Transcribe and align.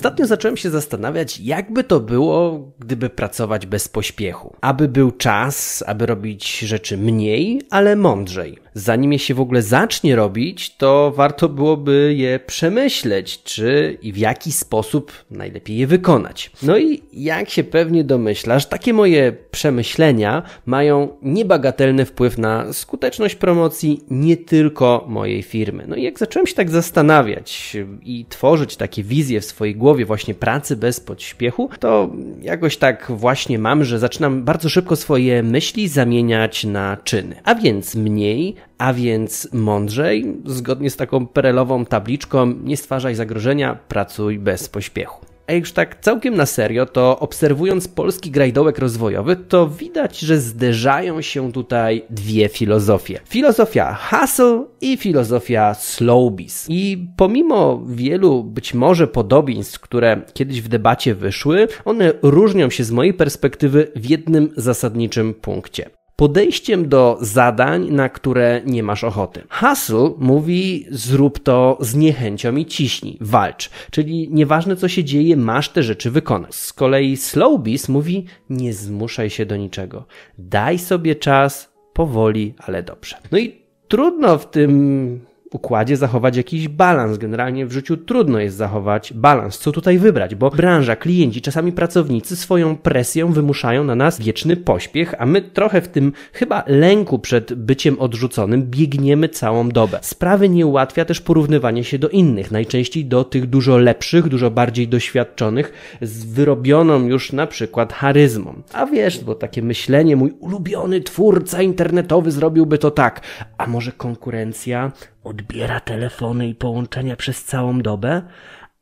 Ostatnio 0.00 0.26
zacząłem 0.26 0.56
się 0.56 0.70
zastanawiać, 0.70 1.40
jakby 1.40 1.84
to 1.84 2.00
było, 2.00 2.68
gdyby 2.78 3.10
pracować 3.10 3.66
bez 3.66 3.88
pośpiechu. 3.88 4.56
Aby 4.60 4.88
był 4.88 5.10
czas, 5.10 5.84
aby 5.86 6.06
robić 6.06 6.58
rzeczy 6.58 6.96
mniej, 6.96 7.62
ale 7.70 7.96
mądrzej. 7.96 8.58
Zanim 8.74 9.12
je 9.12 9.18
się 9.18 9.34
w 9.34 9.40
ogóle 9.40 9.62
zacznie 9.62 10.16
robić, 10.16 10.76
to 10.76 11.12
warto 11.16 11.48
byłoby 11.48 12.14
je 12.16 12.38
przemyśleć, 12.38 13.42
czy 13.42 13.98
i 14.02 14.12
w 14.12 14.16
jaki 14.16 14.52
sposób 14.52 15.12
najlepiej 15.30 15.76
je 15.76 15.86
wykonać. 15.86 16.50
No 16.62 16.78
i 16.78 17.02
jak 17.12 17.50
się 17.50 17.64
pewnie 17.64 18.04
domyślasz, 18.04 18.66
takie 18.66 18.92
moje 18.92 19.32
przemyślenia 19.50 20.42
mają 20.66 21.08
niebagatelny 21.22 22.04
wpływ 22.04 22.38
na 22.38 22.72
skuteczność 22.72 23.34
promocji 23.34 24.04
nie 24.10 24.36
tylko 24.36 25.04
mojej 25.08 25.42
firmy. 25.42 25.84
No 25.88 25.96
i 25.96 26.02
jak 26.02 26.18
zacząłem 26.18 26.46
się 26.46 26.54
tak 26.54 26.70
zastanawiać 26.70 27.76
i 28.02 28.24
tworzyć 28.28 28.76
takie 28.76 29.02
wizje 29.02 29.40
w 29.40 29.44
swojej 29.44 29.76
głowie 29.76 30.04
właśnie 30.04 30.34
pracy 30.34 30.76
bez 30.76 31.00
podśpiechu, 31.00 31.70
to 31.80 32.10
jakoś 32.42 32.76
tak 32.76 33.12
właśnie 33.14 33.58
mam, 33.58 33.84
że 33.84 33.98
zaczynam 33.98 34.44
bardzo 34.44 34.68
szybko 34.68 34.96
swoje 34.96 35.42
myśli 35.42 35.88
zamieniać 35.88 36.64
na 36.64 36.96
czyny. 37.04 37.36
A 37.44 37.54
więc 37.54 37.94
mniej, 37.94 38.54
a 38.78 38.92
więc 38.92 39.48
mądrzej, 39.52 40.36
zgodnie 40.46 40.90
z 40.90 40.96
taką 40.96 41.26
perelową 41.26 41.84
tabliczką, 41.84 42.46
nie 42.46 42.76
stwarzaj 42.76 43.14
zagrożenia, 43.14 43.78
pracuj 43.88 44.38
bez 44.38 44.68
pośpiechu. 44.68 45.30
A 45.50 45.52
już 45.52 45.72
tak 45.72 46.00
całkiem 46.00 46.36
na 46.36 46.46
serio, 46.46 46.86
to 46.86 47.18
obserwując 47.18 47.88
polski 47.88 48.30
grajdołek 48.30 48.78
rozwojowy, 48.78 49.36
to 49.36 49.68
widać, 49.68 50.18
że 50.18 50.38
zderzają 50.38 51.22
się 51.22 51.52
tutaj 51.52 52.04
dwie 52.10 52.48
filozofie. 52.48 53.20
Filozofia 53.28 53.94
hustle 53.94 54.64
i 54.80 54.96
filozofia 54.96 55.74
slowbiz. 55.74 56.66
I 56.68 57.08
pomimo 57.16 57.82
wielu 57.86 58.44
być 58.44 58.74
może 58.74 59.06
podobieństw, 59.06 59.80
które 59.80 60.22
kiedyś 60.34 60.62
w 60.62 60.68
debacie 60.68 61.14
wyszły, 61.14 61.68
one 61.84 62.12
różnią 62.22 62.70
się 62.70 62.84
z 62.84 62.90
mojej 62.90 63.14
perspektywy 63.14 63.92
w 63.96 64.10
jednym 64.10 64.52
zasadniczym 64.56 65.34
punkcie 65.34 65.99
podejściem 66.20 66.88
do 66.88 67.18
zadań, 67.20 67.90
na 67.90 68.08
które 68.08 68.60
nie 68.66 68.82
masz 68.82 69.04
ochoty. 69.04 69.42
Hustle 69.50 70.10
mówi 70.18 70.86
zrób 70.90 71.38
to 71.38 71.78
z 71.80 71.94
niechęcią 71.94 72.56
i 72.56 72.66
ciśnij, 72.66 73.18
walcz, 73.20 73.70
czyli 73.90 74.28
nieważne 74.30 74.76
co 74.76 74.88
się 74.88 75.04
dzieje, 75.04 75.36
masz 75.36 75.68
te 75.68 75.82
rzeczy 75.82 76.10
wykonać. 76.10 76.54
Z 76.54 76.72
kolei 76.72 77.16
Slowbiz 77.16 77.88
mówi 77.88 78.24
nie 78.50 78.72
zmuszaj 78.72 79.30
się 79.30 79.46
do 79.46 79.56
niczego. 79.56 80.04
Daj 80.38 80.78
sobie 80.78 81.16
czas, 81.16 81.72
powoli, 81.92 82.54
ale 82.58 82.82
dobrze. 82.82 83.16
No 83.32 83.38
i 83.38 83.60
trudno 83.88 84.38
w 84.38 84.50
tym 84.50 85.20
układzie 85.52 85.96
zachować 85.96 86.36
jakiś 86.36 86.68
balans. 86.68 87.18
Generalnie 87.18 87.66
w 87.66 87.72
życiu 87.72 87.96
trudno 87.96 88.40
jest 88.40 88.56
zachować 88.56 89.12
balans. 89.12 89.58
Co 89.58 89.72
tutaj 89.72 89.98
wybrać? 89.98 90.34
Bo 90.34 90.50
branża, 90.50 90.96
klienci, 90.96 91.42
czasami 91.42 91.72
pracownicy 91.72 92.36
swoją 92.36 92.76
presją 92.76 93.32
wymuszają 93.32 93.84
na 93.84 93.94
nas 93.94 94.20
wieczny 94.20 94.56
pośpiech, 94.56 95.14
a 95.18 95.26
my 95.26 95.42
trochę 95.42 95.80
w 95.80 95.88
tym 95.88 96.12
chyba 96.32 96.64
lęku 96.66 97.18
przed 97.18 97.54
byciem 97.54 97.98
odrzuconym 97.98 98.62
biegniemy 98.62 99.28
całą 99.28 99.68
dobę. 99.68 99.98
Sprawy 100.02 100.48
nie 100.48 100.66
ułatwia 100.66 101.04
też 101.04 101.20
porównywanie 101.20 101.84
się 101.84 101.98
do 101.98 102.08
innych, 102.08 102.50
najczęściej 102.50 103.04
do 103.04 103.24
tych 103.24 103.46
dużo 103.46 103.78
lepszych, 103.78 104.28
dużo 104.28 104.50
bardziej 104.50 104.88
doświadczonych, 104.88 105.72
z 106.02 106.24
wyrobioną 106.24 107.06
już 107.06 107.32
na 107.32 107.46
przykład 107.46 107.92
charyzmą. 107.92 108.62
A 108.72 108.86
wiesz, 108.86 109.24
bo 109.24 109.34
takie 109.34 109.62
myślenie, 109.62 110.16
mój 110.16 110.30
ulubiony 110.30 111.00
twórca 111.00 111.62
internetowy 111.62 112.30
zrobiłby 112.30 112.78
to 112.78 112.90
tak, 112.90 113.20
a 113.58 113.66
może 113.66 113.92
konkurencja 113.92 114.92
odbiera 115.24 115.80
telefony 115.80 116.48
i 116.48 116.54
połączenia 116.54 117.16
przez 117.16 117.44
całą 117.44 117.80
dobę, 117.80 118.22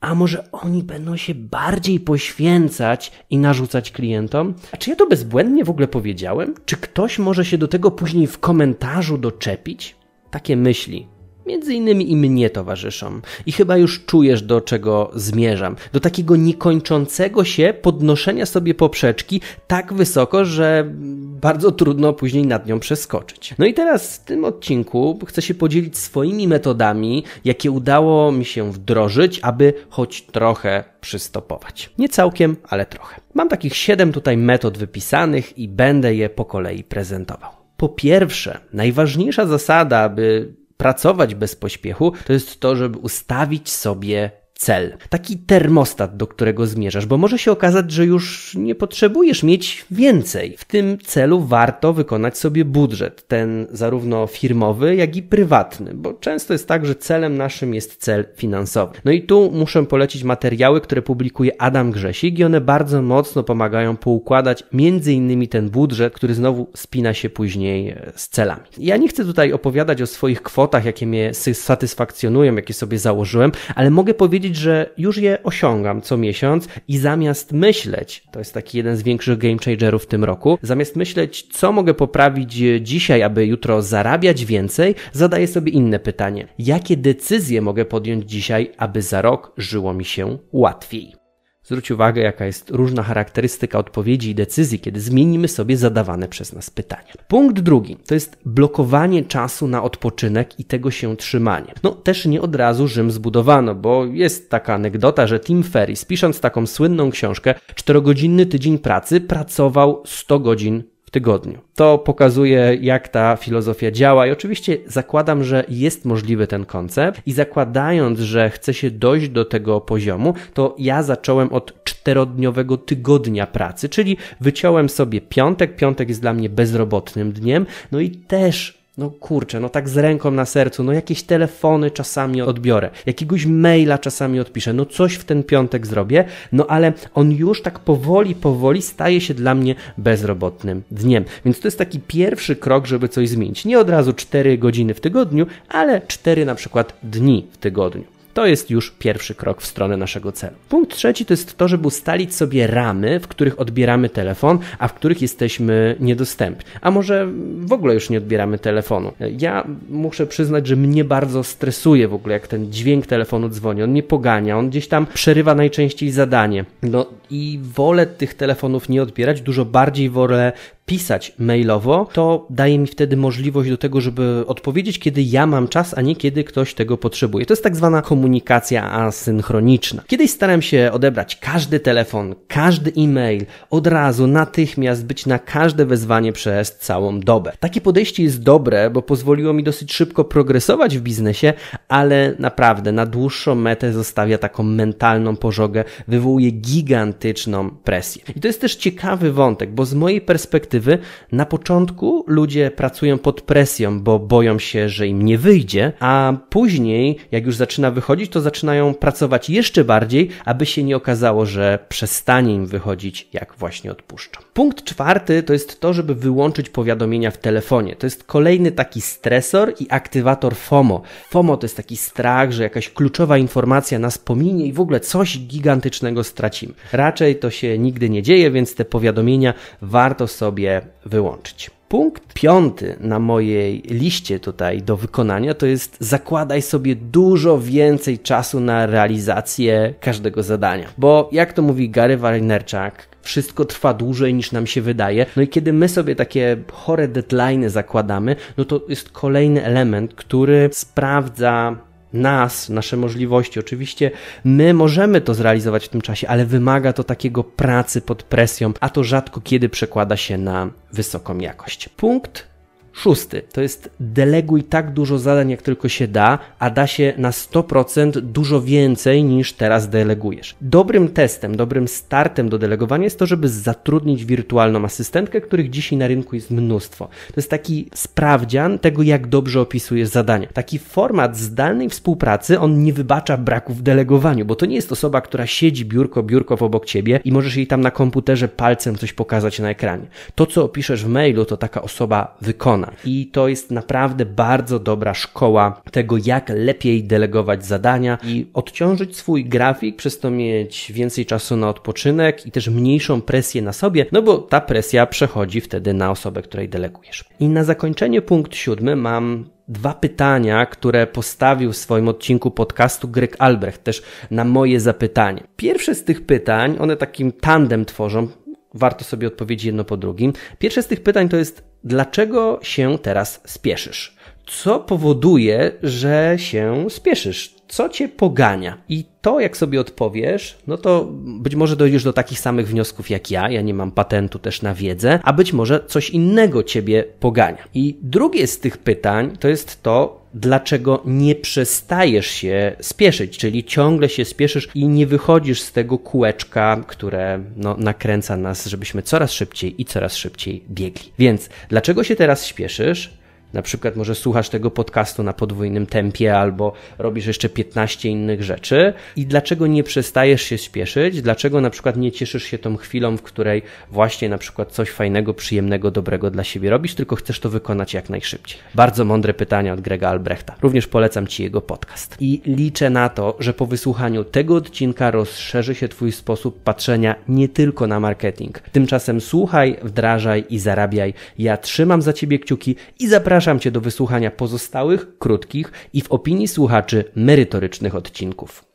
a 0.01 0.15
może 0.15 0.53
oni 0.53 0.83
będą 0.83 1.17
się 1.17 1.35
bardziej 1.35 2.01
poświęcać 2.01 3.13
i 3.31 3.39
narzucać 3.39 3.91
klientom? 3.91 4.55
A 4.73 4.77
czy 4.77 4.91
ja 4.91 4.97
to 4.97 5.07
bezbłędnie 5.07 5.65
w 5.65 5.71
ogóle 5.71 5.89
powiedziałem? 5.89 6.55
Czy 6.65 6.77
ktoś 6.77 7.19
może 7.19 7.45
się 7.45 7.59
do 7.59 7.69
tego 7.69 7.91
później 7.91 8.27
w 8.27 8.39
komentarzu 8.39 9.19
doczepić? 9.19 9.97
Takie 10.31 10.57
myśli 10.57 11.09
między 11.49 11.75
innymi 11.75 12.13
i 12.13 12.17
mnie 12.17 12.51
towarzyszą. 12.51 13.21
I 13.47 13.53
chyba 13.53 13.77
już 13.77 14.05
czujesz, 14.05 14.43
do 14.43 14.61
czego 14.61 15.11
zmierzam. 15.15 15.77
Do 15.93 16.01
takiego 16.01 16.37
niekończącego 16.37 17.45
się 17.45 17.75
podnoszenia 17.83 18.47
sobie 18.47 18.75
poprzeczki 18.75 19.41
tak 19.67 19.93
wysoko, 19.93 20.45
że 20.45 20.93
bardzo 21.41 21.73
trudno 21.73 22.13
później 22.13 22.47
nad 22.47 22.67
nią 22.67 22.81
przeskoczyć. 22.81 23.55
No 23.59 23.67
i 23.67 23.75
teraz 23.75 24.17
w 24.17 24.25
tym 24.25 24.45
odcinku 24.45 25.19
chcę 25.27 25.43
się 25.43 25.55
podzielić 25.55 25.99
swoimi 25.99 26.49
metodami, 26.49 27.25
jakie 27.45 27.71
udało 27.71 28.33
mi 28.33 28.45
się 28.45 28.73
wdrożyć, 28.73 29.41
aby 29.43 29.75
choć 29.91 30.23
trochę 30.23 30.85
przystopować. 31.01 31.91
Nie 31.99 32.09
całkiem, 32.09 32.57
ale 32.69 32.87
trochę. 32.87 33.21
Mam 33.35 33.49
takich 33.49 33.77
siedem 33.77 34.13
tutaj 34.13 34.37
metod 34.37 34.79
wypisanych 34.79 35.59
i 35.59 35.69
będę 35.69 36.15
je 36.15 36.31
po 36.31 36.45
kolei 36.45 36.85
prezentował. 36.85 37.51
Po 37.77 37.89
pierwsze, 37.89 38.61
najważniejsza 38.73 39.47
zasada, 39.47 39.99
aby 39.99 40.55
pracować 40.77 41.35
bez 41.35 41.57
pośpiechu, 41.57 42.13
to 42.27 42.33
jest 42.33 42.61
to, 42.61 42.77
żeby 42.77 42.99
ustawić 42.99 43.71
sobie 43.71 44.31
cel. 44.59 44.97
Taki 45.09 45.37
termostat, 45.37 46.17
do 46.17 46.27
którego 46.27 46.67
zmierzasz, 46.67 47.07
bo 47.07 47.19
może 47.19 47.39
się 47.39 47.53
okazać, 47.53 47.93
że 47.93 48.07
już 48.07 48.55
nie 48.55 48.75
potrzebujesz 48.75 49.43
mieć 49.43 49.87
więcej. 49.91 50.55
W 50.59 50.65
tym 50.65 50.99
celu 50.99 51.41
warto 51.41 51.93
wykonać 51.93 52.39
sobie 52.39 52.65
budżet, 52.65 53.29
ten 53.29 53.67
zarówno 53.71 54.27
firmowy, 54.27 54.97
jak 54.97 55.17
i 55.17 55.23
prywatny, 55.23 55.95
bo 55.95 56.13
często 56.13 56.53
jest 56.53 56.69
tak, 56.69 56.87
że 56.87 56.95
celem 56.95 57.37
naszym 57.37 57.75
jest 57.75 57.97
cel 57.97 58.25
finansowy. 58.37 58.95
No 59.05 59.13
i 59.13 59.23
tu 59.23 59.51
muszę 59.55 59.87
polecić 59.87 60.25
materiały, 60.25 60.81
które 60.81 61.03
publikuje 61.03 61.63
Adam 61.63 61.91
Grzesik 61.91 62.39
i 62.39 62.45
one 62.45 62.61
bardzo 62.61 63.03
mocno 63.03 63.43
pomagają 63.43 63.97
poukładać 63.97 64.65
między 64.73 65.13
innymi 65.13 65.49
ten 65.49 65.71
budżet, 65.71 66.15
który 66.15 66.35
znowu 66.35 66.71
spina 66.75 67.15
się 67.15 67.31
później 67.31 67.89
e, 67.89 68.13
z 68.17 68.29
celami. 68.29 68.63
Ja 68.79 68.97
nie 68.97 69.09
chcę 69.09 69.25
tutaj 69.25 69.53
opowiadać 69.53 70.03
o 70.03 70.07
swoich 70.07 70.43
kwotach, 70.43 70.85
jakie 70.85 71.07
mnie 71.07 71.35
satysfakcjonują, 71.53 72.57
jakie 72.57 72.75
sobie 72.75 72.99
założyłem, 72.99 73.53
ale 73.75 73.91
mogę 73.91 74.15
powiedzieć, 74.15 74.48
że 74.57 74.91
już 74.99 75.17
je 75.17 75.43
osiągam 75.43 76.01
co 76.03 76.17
miesiąc 76.17 76.69
i 76.89 76.99
zamiast 76.99 77.53
myśleć, 77.53 78.23
to 78.31 78.39
jest 78.39 78.55
taki 78.55 78.77
jeden 78.79 78.97
z 78.97 79.03
większych 79.03 79.39
game 79.39 79.59
changerów 79.65 80.03
w 80.03 80.07
tym 80.07 80.25
roku, 80.25 80.59
zamiast 80.63 80.97
myśleć, 80.97 81.43
co 81.43 81.73
mogę 81.73 81.95
poprawić 81.95 82.53
dzisiaj, 82.81 83.23
aby 83.23 83.47
jutro 83.47 83.83
zarabiać 83.83 84.45
więcej, 84.45 84.95
zadaję 85.13 85.47
sobie 85.47 85.73
inne 85.73 85.99
pytanie. 85.99 86.49
Jakie 86.59 86.97
decyzje 86.97 87.63
mogę 87.63 87.85
podjąć 87.85 88.31
dzisiaj, 88.31 88.73
aby 88.77 89.03
za 89.03 89.23
rok 89.23 89.53
żyło 89.57 89.95
mi 89.95 90.05
się 90.05 90.39
łatwiej? 90.53 91.28
Zwróć 91.69 91.91
uwagę, 91.91 92.23
jaka 92.23 92.47
jest 92.47 92.71
różna 92.71 93.03
charakterystyka 93.03 93.79
odpowiedzi 93.79 94.31
i 94.31 94.35
decyzji, 94.35 94.81
kiedy 94.81 95.01
zmienimy 95.01 95.49
sobie 95.49 95.77
zadawane 95.77 96.29
przez 96.29 96.53
nas 96.53 96.71
pytania. 96.71 97.13
Punkt 97.29 97.61
drugi 97.61 97.97
to 97.97 98.15
jest 98.15 98.39
blokowanie 98.45 99.25
czasu 99.25 99.69
na 99.69 99.83
odpoczynek 99.83 100.61
i 100.61 100.65
tego 100.65 100.91
się 100.91 101.17
trzymanie. 101.17 101.75
No 101.83 101.91
też 101.91 102.27
nie 102.27 102.43
od 102.43 102.55
razu 102.55 102.89
Rzym 102.89 103.11
zbudowano, 103.11 103.75
bo 103.75 104.05
jest 104.05 104.51
taka 104.51 104.75
anegdota, 104.75 105.27
że 105.27 105.41
Tim 105.41 105.63
Ferriss, 105.63 106.05
pisząc 106.05 106.41
taką 106.41 106.67
słynną 106.67 107.11
książkę, 107.11 107.55
czterogodzinny 107.75 108.47
tydzień 108.47 108.79
pracy, 108.79 109.21
pracował 109.21 110.03
100 110.07 110.41
godzin 110.41 110.83
w 111.09 111.11
tygodniu. 111.11 111.59
To 111.75 111.99
pokazuje, 111.99 112.79
jak 112.81 113.09
ta 113.09 113.37
filozofia 113.37 113.91
działa, 113.91 114.27
i 114.27 114.31
oczywiście 114.31 114.79
zakładam, 114.87 115.45
że 115.45 115.65
jest 115.69 116.05
możliwy 116.05 116.47
ten 116.47 116.65
koncept, 116.65 117.23
i 117.27 117.33
zakładając, 117.33 118.19
że 118.19 118.51
chce 118.51 118.75
się 118.75 118.91
dojść 118.91 119.29
do 119.29 119.45
tego 119.45 119.81
poziomu, 119.81 120.35
to 120.55 120.75
ja 120.79 121.03
zacząłem 121.03 121.53
od 121.53 121.85
czterodniowego 121.85 122.77
tygodnia 122.77 123.47
pracy, 123.47 123.89
czyli 123.89 124.17
wyciąłem 124.41 124.89
sobie 124.89 125.21
piątek. 125.21 125.77
Piątek 125.77 126.09
jest 126.09 126.21
dla 126.21 126.33
mnie 126.33 126.49
bezrobotnym 126.49 127.33
dniem, 127.33 127.67
no 127.93 128.01
i 128.01 128.11
też 128.11 128.78
no 128.99 129.11
kurczę, 129.11 129.61
no 129.61 129.69
tak 129.69 129.89
z 129.89 129.97
ręką 129.97 130.31
na 130.31 130.45
sercu, 130.45 130.83
no 130.85 130.93
jakieś 130.93 131.23
telefony 131.23 131.91
czasami 131.91 132.43
odbiorę, 132.43 132.91
jakiegoś 133.07 133.47
maila 133.47 133.99
czasami 133.99 134.41
odpiszę, 134.41 134.73
no 134.73 134.87
coś 134.87 135.15
w 135.15 135.25
ten 135.25 135.43
piątek 135.43 135.87
zrobię, 135.87 136.25
no 136.53 136.67
ale 136.67 136.93
on 137.15 137.33
już 137.33 137.63
tak 137.63 137.79
powoli, 137.79 138.35
powoli 138.35 138.83
staje 138.83 139.21
się 139.21 139.35
dla 139.35 139.55
mnie 139.55 139.75
bezrobotnym 139.99 140.83
dniem. 140.91 141.25
Więc 141.45 141.61
to 141.61 141.69
jest 141.69 141.79
taki 141.79 142.01
pierwszy 142.01 142.57
krok, 142.57 142.87
żeby 142.87 143.09
coś 143.09 143.29
zmienić. 143.29 143.65
Nie 143.65 143.79
od 143.79 143.91
razu 143.91 144.13
4 144.13 144.59
godziny 144.59 144.95
w 144.95 145.01
tygodniu, 145.01 145.47
ale 145.69 146.01
4 146.07 146.45
na 146.45 146.55
przykład 146.55 146.97
dni 147.03 147.47
w 147.53 147.57
tygodniu. 147.57 148.18
To 148.39 148.47
jest 148.47 148.71
już 148.71 148.91
pierwszy 148.91 149.35
krok 149.35 149.63
w 149.63 149.67
stronę 149.67 149.97
naszego 149.97 150.33
celu. 150.33 150.57
Punkt 150.69 150.97
trzeci 150.97 151.25
to 151.27 151.33
jest 151.33 151.57
to, 151.57 151.69
żeby 151.69 151.87
ustalić 151.87 152.35
sobie 152.35 152.67
ramy, 152.67 153.21
w 153.21 153.29
których 153.29 153.61
odbieramy 153.61 154.09
telefon, 154.09 154.59
a 154.79 154.89
w 154.89 154.95
których 154.95 155.23
jesteśmy 155.23 155.97
niedostępni. 156.01 156.65
A 156.81 156.91
może 156.91 157.29
w 157.59 157.73
ogóle 157.73 157.95
już 157.95 158.11
nie 158.11 158.19
odbieramy 158.19 158.59
telefonu. 158.59 159.13
Ja 159.39 159.67
muszę 159.89 160.27
przyznać, 160.27 160.67
że 160.67 160.77
mnie 160.77 161.05
bardzo 161.05 161.45
stresuje 161.45 162.09
w 162.09 162.15
ogóle, 162.15 162.35
jak 162.35 162.47
ten 162.47 162.73
dźwięk 162.73 163.07
telefonu 163.07 163.49
dzwoni. 163.49 163.83
On 163.83 163.91
mnie 163.91 164.03
pogania, 164.03 164.59
on 164.59 164.71
gdzieś 164.71 164.89
tam 164.89 165.07
przerywa 165.07 165.55
najczęściej 165.55 166.11
zadanie. 166.11 166.65
No 166.83 167.07
i 167.31 167.61
wolę 167.63 168.07
tych 168.07 168.35
telefonów 168.35 168.89
nie 168.89 169.03
odbierać, 169.03 169.41
dużo 169.41 169.65
bardziej 169.65 170.11
wolę 170.11 170.53
pisać 170.89 171.33
mailowo, 171.39 172.09
to 172.13 172.47
daje 172.51 172.79
mi 172.79 172.87
wtedy 172.87 173.17
możliwość 173.17 173.71
do 173.71 173.77
tego, 173.77 174.01
żeby 174.01 174.45
odpowiedzieć, 174.47 174.99
kiedy 174.99 175.23
ja 175.23 175.47
mam 175.47 175.69
czas, 175.69 175.99
a 175.99 176.01
nie 176.01 176.17
kiedy 176.17 176.45
ktoś 176.45 176.75
tego 176.75 176.97
potrzebuje. 176.97 177.47
To 177.47 177.53
jest 177.53 177.63
tak 177.63 177.77
zwana 177.77 178.03
komunikacja 178.03 178.93
asynchroniczna. 178.93 180.03
Kiedyś 180.07 180.31
starałem 180.31 180.63
się 180.63 180.91
odebrać 180.93 181.37
każdy 181.37 181.81
telefon, 181.81 182.35
każdy 182.49 182.93
e-mail, 182.97 183.47
od 183.71 183.87
razu, 183.87 184.27
natychmiast 184.27 185.07
być 185.07 185.27
na 185.27 185.39
każde 185.39 185.87
wezwanie 185.87 186.33
przez 186.33 186.79
całą 186.79 187.21
dobę. 187.21 187.53
Takie 187.61 187.81
podejście 187.81 188.23
jest 188.23 188.43
dobre, 188.43 188.91
bo 188.91 189.03
pozwoliło 189.03 189.53
mi 189.53 189.63
dosyć 189.63 189.93
szybko 189.93 190.25
progresować 190.25 190.99
w 190.99 191.03
biznesie, 191.03 191.53
ale 191.89 192.35
naprawdę 192.39 192.93
na 192.93 193.07
dłuższą 193.07 193.55
metę 193.55 193.93
zostawia 193.93 194.39
taką 194.39 194.63
mentalną 194.63 195.37
pożogę, 195.37 195.85
wywołuje 196.09 196.51
gigantyczną 196.51 197.71
presję. 197.71 198.23
I 198.37 198.41
to 198.41 198.49
jest 198.49 198.61
też 198.61 198.77
ciekawy 198.77 199.33
wątek, 199.33 199.71
bo 199.71 199.87
z 199.87 199.95
mojej 199.95 200.21
perspektywy 200.21 200.78
perspektywy, 200.81 200.99
na 201.33 201.47
początku 201.47 202.25
ludzie 202.27 202.71
pracują 202.71 203.19
pod 203.19 203.41
presją, 203.41 204.01
bo 204.01 204.19
boją 204.19 204.59
się, 204.59 204.89
że 204.89 205.07
im 205.07 205.23
nie 205.23 205.39
wyjdzie, 205.39 205.93
a 206.01 206.33
później, 206.51 207.17
jak 207.31 207.47
już 207.47 207.57
zaczyna 207.57 207.91
wychodzić, 207.91 208.31
to 208.31 208.41
zaczynają 208.41 208.95
pracować 208.95 209.51
jeszcze 209.51 209.85
bardziej, 209.85 210.29
aby 210.45 210.67
się 210.67 210.83
nie 210.83 210.97
okazało, 210.97 211.47
że 211.47 211.79
przestanie 211.89 212.55
im 212.55 212.67
wychodzić, 212.67 213.29
jak 213.33 213.55
właśnie 213.59 213.93
odpuszczą. 213.93 214.41
Punkt 214.55 214.85
czwarty 214.85 215.43
to 215.43 215.53
jest 215.53 215.81
to, 215.81 215.93
żeby 215.93 216.15
wyłączyć 216.15 216.69
powiadomienia 216.69 217.31
w 217.31 217.39
telefonie. 217.39 217.97
To 217.97 218.07
jest 218.07 218.25
kolejny 218.25 218.73
taki 218.73 219.01
stresor 219.01 219.75
i 219.81 219.87
aktywator 219.91 220.57
FOMO. 220.57 221.03
FOMO 221.31 221.57
to 221.57 221.65
jest 221.65 221.77
taki 221.77 221.97
strach, 221.97 222.53
że 222.53 222.63
jakaś 222.63 222.91
kluczowa 222.91 223.39
informacja 223.39 223.99
nas 223.99 224.19
pominie 224.19 224.67
i 224.67 224.73
w 224.73 224.81
ogóle 224.81 225.01
coś 225.01 225.39
gigantycznego 225.39 226.25
stracimy. 226.25 226.75
Raczej 226.93 227.37
to 227.37 227.51
się 227.51 227.79
nigdy 227.79 228.11
nie 228.11 228.23
dzieje, 228.23 228.51
więc 228.51 228.75
te 228.75 228.85
powiadomienia 228.85 229.55
warto 229.83 230.27
sobie 230.27 230.68
je 230.69 230.83
wyłączyć. 231.07 231.71
Punkt 231.89 232.35
piąty 232.35 232.97
na 233.01 233.19
mojej 233.19 233.83
liście 233.83 234.41
tutaj 234.41 234.83
do 234.83 234.97
wykonania 234.97 235.55
to 235.55 235.67
jest 235.67 235.97
zakładaj 236.01 236.63
sobie 236.63 236.97
dużo 236.97 237.59
więcej 237.59 238.19
czasu 238.19 238.61
na 238.61 238.87
realizację 238.87 239.95
każdego 240.01 240.43
zadania. 240.43 240.89
Bo 240.99 241.29
jak 241.33 241.53
to 241.53 241.63
mówi 241.63 241.91
Gary 241.91 242.17
Vaynerchuk, 242.17 243.09
wszystko 243.23 243.65
trwa 243.65 243.95
dłużej 243.95 244.35
niż 244.35 244.53
nam 244.53 244.67
się 244.67 244.83
wydaje. 244.83 245.27
No 245.37 245.43
i 245.43 245.49
kiedy 245.49 245.73
my 245.73 245.89
sobie 245.89 246.17
takie 246.17 246.57
chore 246.73 247.09
deadlines 247.09 247.73
zakładamy, 247.73 248.37
no 248.57 248.65
to 248.65 248.81
jest 248.89 249.11
kolejny 249.11 249.65
element, 249.65 250.15
który 250.15 250.71
sprawdza 250.73 251.77
nas, 252.13 252.69
nasze 252.69 252.97
możliwości. 252.97 253.61
Oczywiście 253.61 254.11
my 254.45 254.75
możemy 254.75 255.21
to 255.21 255.35
zrealizować 255.35 255.85
w 255.85 255.89
tym 255.89 256.01
czasie, 256.01 256.29
ale 256.29 256.47
wymaga 256.47 256.93
to 256.93 257.05
takiego 257.05 257.45
pracy 257.45 258.01
pod 258.01 258.23
presją, 258.23 258.73
a 258.81 258.89
to 258.89 259.05
rzadko 259.05 259.41
kiedy 259.41 259.69
przekłada 259.69 260.17
się 260.17 260.39
na 260.39 260.71
wysoką 260.93 261.39
jakość. 261.39 261.89
Punkt 261.89 262.58
Szósty 262.99 263.43
to 263.53 263.61
jest 263.61 263.91
deleguj 264.01 264.63
tak 264.63 264.93
dużo 264.93 265.19
zadań, 265.19 265.51
jak 265.51 265.63
tylko 265.63 265.89
się 265.89 266.09
da, 266.09 266.39
a 266.59 266.71
da 266.71 266.87
się 266.87 267.13
na 267.19 267.31
100% 267.31 268.21
dużo 268.21 268.63
więcej 268.63 269.25
niż 269.25 269.53
teraz 269.53 269.89
delegujesz. 269.89 270.55
Dobrym 270.61 271.09
testem, 271.09 271.57
dobrym 271.57 271.89
startem 271.89 272.49
do 272.49 272.59
delegowania 272.59 273.05
jest 273.05 273.19
to, 273.19 273.27
żeby 273.27 273.49
zatrudnić 273.49 274.25
wirtualną 274.25 274.85
asystentkę, 274.85 275.41
których 275.41 275.71
dzisiaj 275.71 275.99
na 275.99 276.07
rynku 276.07 276.35
jest 276.35 276.51
mnóstwo. 276.51 277.09
To 277.27 277.35
jest 277.37 277.51
taki 277.51 277.89
sprawdzian 277.95 278.79
tego, 278.79 279.03
jak 279.03 279.27
dobrze 279.27 279.61
opisujesz 279.61 280.09
zadania. 280.09 280.49
Taki 280.53 280.79
format 280.79 281.37
zdalnej 281.37 281.89
współpracy, 281.89 282.61
on 282.61 282.83
nie 282.83 282.93
wybacza 282.93 283.37
braków 283.37 283.79
w 283.79 283.83
delegowaniu, 283.83 284.45
bo 284.45 284.55
to 284.55 284.67
nie 284.67 284.77
jest 284.77 284.93
osoba, 284.93 285.21
która 285.21 285.47
siedzi 285.47 285.85
biurko, 285.85 286.23
biurko 286.23 286.55
obok 286.55 286.87
ciebie 286.87 287.21
i 287.25 287.33
możesz 287.33 287.57
jej 287.57 287.67
tam 287.67 287.81
na 287.81 287.91
komputerze 287.91 288.49
palcem 288.49 288.97
coś 288.97 289.13
pokazać 289.13 289.59
na 289.59 289.71
ekranie. 289.71 290.07
To, 290.35 290.47
co 290.47 290.65
opiszesz 290.65 291.05
w 291.05 291.09
mailu, 291.09 291.45
to 291.45 291.57
taka 291.57 291.83
osoba 291.83 292.37
wykona. 292.41 292.88
I 293.05 293.27
to 293.27 293.49
jest 293.49 293.71
naprawdę 293.71 294.27
bardzo 294.27 294.79
dobra 294.79 295.15
szkoła 295.15 295.83
tego, 295.93 296.17
jak 296.25 296.49
lepiej 296.49 297.05
delegować 297.05 297.67
zadania 297.67 298.19
i 298.25 298.47
odciążyć 298.55 299.17
swój 299.17 299.45
grafik, 299.45 299.97
przez 299.97 300.19
to 300.19 300.31
mieć 300.31 300.93
więcej 300.95 301.27
czasu 301.27 301.57
na 301.57 301.69
odpoczynek 301.69 302.47
i 302.47 302.51
też 302.51 302.69
mniejszą 302.69 303.23
presję 303.23 303.63
na 303.63 303.73
sobie, 303.73 304.07
no 304.13 304.23
bo 304.23 304.39
ta 304.39 304.61
presja 304.61 305.07
przechodzi 305.07 305.61
wtedy 305.61 305.95
na 305.95 306.11
osobę, 306.11 306.43
której 306.43 306.69
delegujesz. 306.69 307.25
I 307.41 307.49
na 307.49 307.65
zakończenie 307.65 308.23
punkt 308.23 308.57
siódmy 308.57 308.97
mam 308.97 309.45
dwa 309.69 309.95
pytania, 309.95 310.67
które 310.67 311.07
postawił 311.07 311.73
w 311.73 311.77
swoim 311.77 312.09
odcinku 312.09 312.51
podcastu 312.51 313.09
Greg 313.09 313.37
Albrecht, 313.39 313.85
też 313.85 314.03
na 314.31 314.45
moje 314.45 314.81
zapytanie. 314.81 315.43
Pierwsze 315.57 315.95
z 315.95 316.05
tych 316.05 316.27
pytań, 316.27 316.77
one 316.81 316.97
takim 316.97 317.33
tandem 317.33 317.85
tworzą, 317.85 318.29
warto 318.75 319.05
sobie 319.05 319.29
odpowiedzieć 319.29 319.65
jedno 319.65 319.85
po 319.85 319.97
drugim. 319.97 320.33
Pierwsze 320.59 320.83
z 320.83 320.87
tych 320.87 321.03
pytań 321.03 321.29
to 321.29 321.37
jest, 321.37 321.68
dlaczego 321.85 322.61
się 322.63 322.99
teraz 322.99 323.41
spieszysz? 323.47 324.17
Co 324.47 324.81
powoduje, 324.81 325.73
że 325.83 326.35
się 326.39 326.87
spieszysz? 326.89 327.55
Co 327.69 327.89
cię 327.89 328.09
pogania? 328.09 328.79
I 328.89 329.05
to, 329.21 329.41
jak 329.41 329.57
sobie 329.57 329.81
odpowiesz, 329.81 330.59
no 330.67 330.77
to 330.77 331.09
być 331.15 331.55
może 331.55 331.77
dojdziesz 331.77 332.05
do 332.05 332.13
takich 332.13 332.41
samych 332.41 332.69
wniosków 332.69 333.11
jak 333.11 333.31
ja. 333.31 333.51
Ja 333.51 333.63
nie 333.63 333.75
mam 333.75 333.93
patentu 333.93 334.39
też 334.39 334.63
na 334.63 334.75
wiedzę, 334.75 335.21
a 335.23 335.33
być 335.33 335.53
może 335.53 335.85
coś 335.87 336.11
innego 336.11 336.63
ciebie 336.63 337.05
pogania. 337.21 337.69
I 337.75 337.97
drugie 338.03 338.47
z 338.47 338.59
tych 338.59 338.79
pytań 338.79 339.37
to 339.41 339.49
jest 339.49 339.83
to, 339.83 340.18
dlaczego 340.35 341.03
nie 341.05 341.35
przestajesz 341.35 342.27
się 342.27 342.77
spieszyć, 342.81 343.39
czyli 343.39 343.65
ciągle 343.65 344.09
się 344.09 344.25
spieszysz 344.25 344.69
i 344.75 344.89
nie 344.89 345.07
wychodzisz 345.07 345.61
z 345.61 345.73
tego 345.73 345.99
kółeczka, 345.99 346.85
które 346.87 347.45
no, 347.57 347.77
nakręca 347.79 348.37
nas, 348.37 348.67
żebyśmy 348.67 349.03
coraz 349.03 349.33
szybciej 349.33 349.83
i 349.83 349.85
coraz 349.85 350.17
szybciej 350.17 350.65
biegli. 350.71 351.13
Więc 351.19 351.49
dlaczego 351.69 352.05
się 352.05 352.17
teraz 352.17 352.47
śpieszysz? 352.47 353.18
Na 353.53 353.63
przykład 353.63 353.97
może 353.97 354.15
słuchasz 354.15 354.49
tego 354.49 354.71
podcastu 354.71 355.23
na 355.23 355.33
podwójnym 355.33 355.87
tempie 355.87 356.39
albo 356.39 356.73
robisz 356.99 357.27
jeszcze 357.27 357.49
15 357.49 358.09
innych 358.09 358.43
rzeczy 358.43 358.93
i 359.17 359.27
dlaczego 359.27 359.67
nie 359.67 359.83
przestajesz 359.83 360.43
się 360.43 360.59
spieszyć? 360.59 361.23
Dlaczego 361.23 361.61
na 361.61 361.71
przykład 361.71 361.97
nie 361.97 362.13
cieszysz 362.13 362.45
się 362.45 362.59
tą 362.59 362.77
chwilą, 362.77 363.17
w 363.17 363.23
której 363.23 363.63
właśnie 363.91 364.29
na 364.29 364.39
przykład 364.39 364.73
coś 364.73 364.91
fajnego, 364.91 365.35
przyjemnego, 365.35 365.91
dobrego 365.91 366.31
dla 366.31 366.45
siebie 366.45 366.71
robisz, 366.71 366.95
tylko 366.95 367.17
chcesz 367.17 367.41
to 367.41 367.51
wykonać 367.51 367.95
jak 367.95 368.11
najszybciej? 368.11 368.61
Bardzo 368.75 369.05
mądre 369.05 369.35
pytania 369.35 369.73
od 369.73 369.81
Grega 369.81 370.09
Albrechta. 370.09 370.55
Również 370.63 370.87
polecam 370.87 371.27
Ci 371.27 371.43
jego 371.43 371.61
podcast. 371.61 372.17
I 372.21 372.43
liczę 372.47 372.91
na 372.91 373.09
to, 373.09 373.37
że 373.41 373.55
po 373.55 373.67
wysłuchaniu 373.67 374.25
tego 374.25 374.55
odcinka 374.55 375.11
rozszerzy 375.11 375.75
się 375.75 375.89
Twój 375.89 376.13
sposób 376.13 376.63
patrzenia 376.63 377.15
nie 377.29 377.49
tylko 377.49 377.87
na 377.87 378.01
marketing. 378.01 378.61
Tymczasem 378.61 379.21
słuchaj, 379.21 379.77
wdrażaj 379.83 380.45
i 380.51 380.59
zarabiaj. 380.59 381.15
Ja 381.39 381.57
trzymam 381.57 382.03
za 382.03 382.13
Ciebie 382.13 382.39
kciuki 382.39 382.77
i 382.99 383.09
zapraszam 383.09 383.38
Zapraszam 383.39 383.61
Cię 383.61 383.71
do 383.71 383.81
wysłuchania 383.81 384.31
pozostałych, 384.31 385.19
krótkich 385.19 385.73
i 385.93 386.01
w 386.01 386.13
opinii 386.13 386.49
słuchaczy 386.49 387.05
merytorycznych 387.15 387.95
odcinków. 387.95 388.68